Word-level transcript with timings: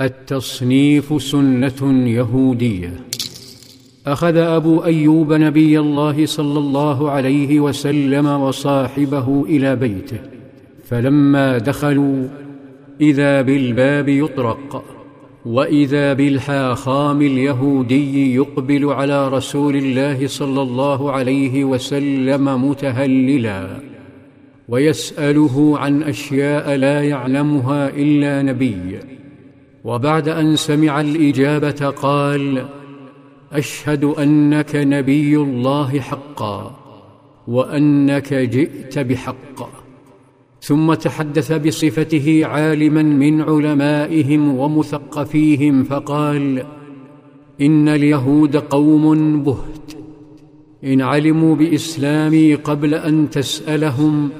التصنيف 0.00 1.22
سنة 1.22 2.08
يهودية. 2.08 2.92
أخذ 4.06 4.36
أبو 4.36 4.84
أيوب 4.84 5.32
نبي 5.32 5.80
الله 5.80 6.26
صلى 6.26 6.58
الله 6.58 7.10
عليه 7.10 7.60
وسلم 7.60 8.26
وصاحبه 8.26 9.44
إلى 9.48 9.76
بيته 9.76 10.18
فلما 10.84 11.58
دخلوا 11.58 12.28
إذا 13.00 13.42
بالباب 13.42 14.08
يطرق 14.08 14.84
وإذا 15.46 16.12
بالحاخام 16.12 17.22
اليهودي 17.22 18.34
يقبل 18.34 18.84
على 18.84 19.28
رسول 19.28 19.76
الله 19.76 20.26
صلى 20.26 20.62
الله 20.62 21.12
عليه 21.12 21.64
وسلم 21.64 22.70
متهللا 22.70 23.80
ويسأله 24.68 25.78
عن 25.78 26.02
أشياء 26.02 26.76
لا 26.76 27.02
يعلمها 27.02 27.88
إلا 27.88 28.42
نبي. 28.42 28.98
وبعد 29.86 30.28
أن 30.28 30.56
سمع 30.56 31.00
الإجابة 31.00 31.88
قال 31.88 32.66
أشهد 33.52 34.04
أنك 34.04 34.76
نبي 34.76 35.36
الله 35.36 36.00
حقا 36.00 36.76
وأنك 37.48 38.34
جئت 38.34 38.98
بحق. 38.98 39.68
ثم 40.60 40.94
تحدث 40.94 41.52
بصفته 41.52 42.46
عالما 42.46 43.02
من 43.02 43.42
علمائهم 43.42 44.58
ومثقفيهم 44.58 45.84
فقال 45.84 46.62
إن 47.60 47.88
اليهود 47.88 48.56
قوم 48.56 49.42
بهت. 49.42 49.92
إن 50.84 51.00
علموا 51.00 51.56
بإسلامي 51.56 52.54
قبل 52.54 52.94
أن 52.94 53.30
تسألهم 53.30 54.30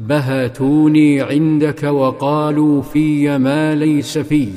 بهتوني 0.00 1.20
عندك 1.20 1.82
وقالوا 1.82 2.82
في 2.82 3.38
ما 3.38 3.74
ليس 3.74 4.18
في 4.18 4.48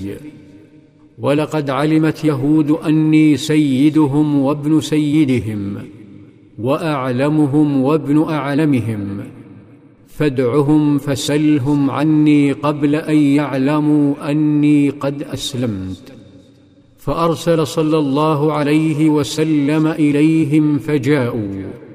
ولقد 1.20 1.70
علمت 1.70 2.26
يهود 2.26 2.72
اني 2.72 3.38
سيدهم 3.38 4.40
وابن 4.40 4.82
سيدهم 4.82 5.78
واعلمهم 6.60 7.82
وابن 7.82 8.24
اعلمهم 8.24 9.24
فادعهم 10.08 10.98
فسلهم 10.98 11.92
عني 11.92 12.52
قبل 12.52 12.96
ان 12.96 13.18
يعلموا 13.18 14.32
اني 14.32 14.90
قد 14.90 15.24
اسلمت 15.24 16.14
فارسل 16.98 17.68
صلى 17.68 17.98
الله 17.98 18.54
عليه 18.54 19.10
وسلم 19.10 19.88
اليهم 19.88 20.78
فجاءوا 20.78 21.87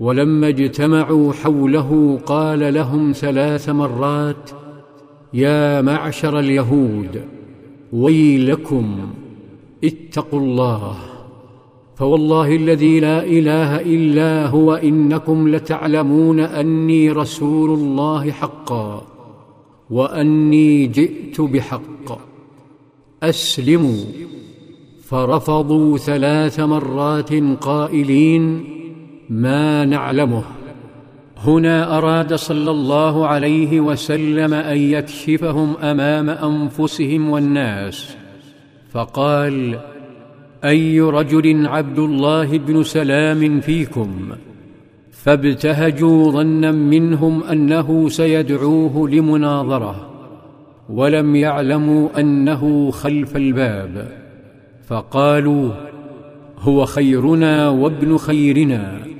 ولما 0.00 0.48
اجتمعوا 0.48 1.32
حوله 1.32 2.18
قال 2.26 2.74
لهم 2.74 3.12
ثلاث 3.12 3.68
مرات 3.68 4.50
يا 5.34 5.80
معشر 5.80 6.38
اليهود 6.38 7.22
ويلكم 7.92 8.98
اتقوا 9.84 10.40
الله 10.40 10.96
فوالله 11.96 12.56
الذي 12.56 13.00
لا 13.00 13.24
إله 13.24 13.80
إلا 13.80 14.46
هو 14.46 14.74
إنكم 14.74 15.48
لتعلمون 15.48 16.40
أني 16.40 17.10
رسول 17.10 17.70
الله 17.70 18.30
حقا 18.30 19.06
وأني 19.90 20.86
جئت 20.86 21.40
بحق. 21.40 22.18
أسلموا. 23.22 24.04
فرفضوا 25.02 25.98
ثلاث 25.98 26.60
مرات 26.60 27.32
قائلين 27.60 28.64
ما 29.30 29.84
نعلمه. 29.84 30.42
هنا 31.38 31.98
أراد 31.98 32.34
صلى 32.34 32.70
الله 32.70 33.26
عليه 33.26 33.80
وسلم 33.80 34.54
أن 34.54 34.76
يكشفهم 34.78 35.76
أمام 35.76 36.30
أنفسهم 36.30 37.30
والناس 37.30 38.16
فقال 38.90 39.78
أي 40.64 41.00
رجل 41.00 41.66
عبد 41.66 41.98
الله 41.98 42.58
بن 42.58 42.82
سلام 42.82 43.60
فيكم؟ 43.60 44.28
فابتهجوا 45.10 46.30
ظنا 46.30 46.72
منهم 46.72 47.44
أنه 47.44 48.08
سيدعوه 48.08 49.08
لمناظرة 49.10 50.10
ولم 50.88 51.36
يعلموا 51.36 52.20
أنه 52.20 52.90
خلف 52.90 53.36
الباب 53.36 54.08
فقالوا 54.86 55.70
هو 56.58 56.84
خيرنا 56.84 57.68
وابن 57.68 58.16
خيرنا. 58.16 59.15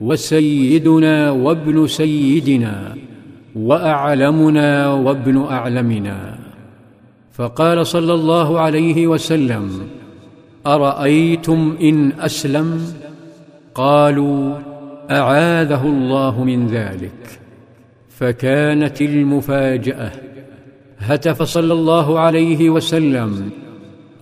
وسيدنا 0.00 1.30
وابن 1.30 1.86
سيدنا 1.86 2.94
وأعلمنا 3.56 4.92
وابن 4.92 5.42
أعلمنا. 5.42 6.38
فقال 7.32 7.86
صلى 7.86 8.14
الله 8.14 8.60
عليه 8.60 9.06
وسلم 9.06 9.70
أرأيتم 10.66 11.76
إن 11.82 12.12
أسلم؟ 12.12 12.82
قالوا 13.74 14.58
أعاذه 15.10 15.86
الله 15.86 16.44
من 16.44 16.66
ذلك. 16.66 17.38
فكانت 18.08 19.02
المفاجأة. 19.02 20.12
هتف 20.98 21.42
صلى 21.42 21.72
الله 21.72 22.18
عليه 22.18 22.70
وسلم 22.70 23.50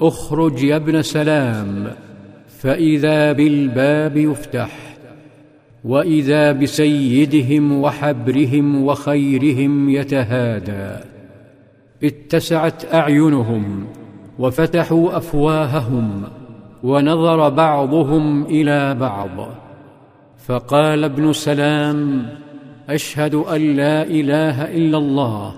اخرج 0.00 0.62
يا 0.62 0.76
ابن 0.76 1.02
سلام 1.02 1.90
فإذا 2.58 3.32
بالباب 3.32 4.16
يفتح. 4.16 4.91
واذا 5.84 6.52
بسيدهم 6.52 7.82
وحبرهم 7.82 8.84
وخيرهم 8.84 9.90
يتهادى 9.90 11.04
اتسعت 12.04 12.94
اعينهم 12.94 13.84
وفتحوا 14.38 15.16
افواههم 15.16 16.22
ونظر 16.82 17.48
بعضهم 17.48 18.42
إلى 18.42 18.94
بعض 18.94 19.48
فقال 20.46 21.04
ابن 21.04 21.32
سلام 21.32 22.28
اشهد 22.88 23.34
ان 23.34 23.76
لا 23.76 24.02
اله 24.02 24.76
الا 24.76 24.98
الله 24.98 25.54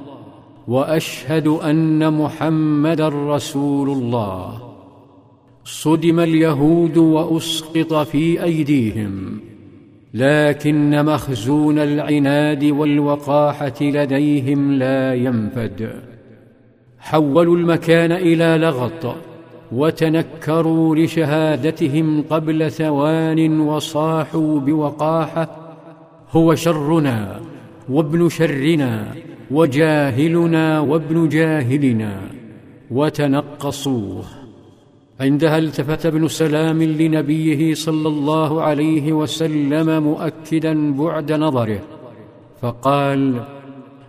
واشهد 0.68 1.46
ان 1.46 2.12
محمدا 2.12 3.08
رسول 3.08 3.90
الله 3.90 4.58
صدم 5.64 6.20
اليهود 6.20 6.96
واسقط 6.96 7.94
في 7.94 8.42
ايديهم 8.42 9.40
لكن 10.14 11.04
مخزون 11.04 11.78
العناد 11.78 12.64
والوقاحة 12.64 13.74
لديهم 13.80 14.72
لا 14.72 15.14
ينفد. 15.14 15.90
حولوا 16.98 17.56
المكان 17.56 18.12
إلى 18.12 18.58
لغط 18.58 19.16
وتنكروا 19.72 20.96
لشهادتهم 20.96 22.22
قبل 22.30 22.70
ثوان 22.70 23.60
وصاحوا 23.60 24.60
بوقاحة. 24.60 25.76
هو 26.30 26.54
شرنا 26.54 27.40
وابن 27.88 28.28
شرنا 28.28 29.06
وجاهلنا 29.50 30.80
وابن 30.80 31.28
جاهلنا. 31.28 32.20
وتنقصوه. 32.90 34.43
عندها 35.20 35.58
التفت 35.58 36.06
ابن 36.06 36.28
سلام 36.28 36.82
لنبيه 36.82 37.74
صلى 37.74 38.08
الله 38.08 38.62
عليه 38.62 39.12
وسلم 39.12 40.02
مؤكدا 40.02 40.92
بعد 40.92 41.32
نظره 41.32 41.80
فقال 42.62 43.44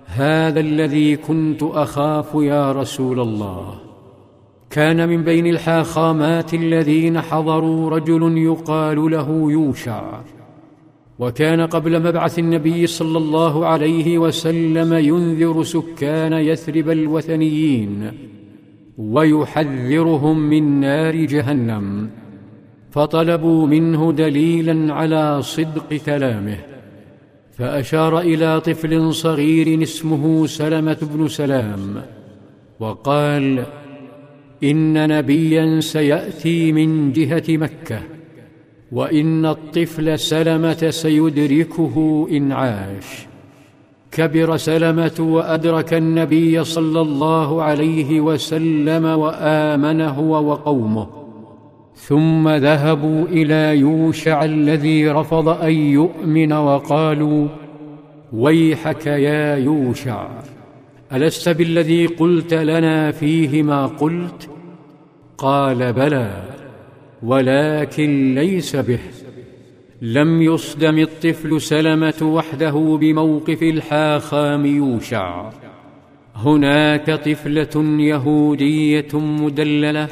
هذا 0.06 0.60
الذي 0.60 1.16
كنت 1.16 1.64
أخاف 1.64 2.36
يا 2.36 2.72
رسول 2.72 3.20
الله. 3.20 3.76
كان 4.70 5.10
من 5.10 5.24
بين 5.24 5.48
الحاخامات 5.48 6.54
الذين 6.54 7.22
حضروا 7.22 7.90
رجل 7.90 8.38
يقال 8.38 9.12
له 9.12 9.52
يوشع 9.52 10.20
وكان 11.20 11.62
قبل 11.62 12.00
مبعث 12.00 12.40
النبي 12.40 12.88
صلى 12.88 13.18
الله 13.18 13.66
عليه 13.66 14.18
وسلم 14.18 14.94
ينذر 14.94 15.64
سكان 15.64 16.34
يثرب 16.34 16.90
الوثنيين 16.90 18.12
ويحذرهم 18.98 20.40
من 20.40 20.80
نار 20.80 21.16
جهنم. 21.16 22.10
فطلبوا 22.92 23.68
منه 23.68 24.12
دليلا 24.12 24.94
على 24.94 25.42
صدق 25.42 25.94
كلامه. 25.94 26.58
فأشار 27.58 28.20
إلى 28.20 28.62
طفل 28.62 29.14
صغير 29.14 29.84
اسمه 29.84 30.48
سلمة 30.48 30.98
بن 31.02 31.28
سلام 31.28 32.02
وقال 32.80 33.66
إن 34.64 35.18
نبيا 35.18 35.80
سيأتي 35.80 36.72
من 36.72 37.12
جهة 37.12 37.44
مكة 37.50 38.00
وإن 38.92 39.46
الطفل 39.46 40.20
سلمة 40.20 40.90
سيدركه 40.90 42.28
ان 42.32 42.52
عاش 42.52 43.28
كبر 44.16 44.58
سلمة 44.58 45.16
وأدرك 45.20 45.94
النبي 45.94 46.64
صلى 46.64 47.02
الله 47.02 47.64
عليه 47.64 48.22
وسلم 48.22 49.06
وامن 49.06 50.02
هو 50.02 50.52
وقومه 50.52 51.08
ثم 51.96 52.50
ذهبوا 52.50 53.26
إلى 53.26 53.80
يوشع 53.80 54.46
الذي 54.46 55.10
رفض 55.10 55.50
أن 55.50 55.72
يؤمن 55.72 56.54
وقالوا 56.54 57.48
ويحك 58.34 59.08
يا 59.08 59.56
يوشع 59.56 60.28
ألست 61.14 61.50
بالذي 61.50 62.06
قلت 62.06 62.54
لنا 62.54 63.12
فيه 63.12 63.64
ما 63.64 63.86
قلت؟ 63.86 64.50
قال 65.38 65.94
بلى 65.94 66.44
ولكن 67.24 68.36
ليس 68.36 68.76
به. 68.76 69.00
لم 70.06 70.42
يصدم 70.42 71.00
الطفل 71.00 71.62
سلمة 71.62 72.20
وحده 72.22 72.98
بموقف 73.02 73.64
الحاخام 73.64 74.66
يوشع. 74.66 75.50
هناك 76.36 77.06
طفلة 77.12 78.00
يهودية 78.00 79.14
مدللة 79.14 80.08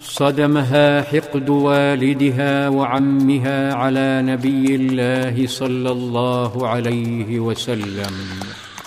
صدمها 0.00 1.02
حقد 1.02 1.48
والدها 1.48 2.68
وعمها 2.68 3.74
على 3.74 4.22
نبي 4.22 4.74
الله 4.74 5.46
صلى 5.46 5.90
الله 5.90 6.68
عليه 6.68 7.40
وسلم. 7.40 8.14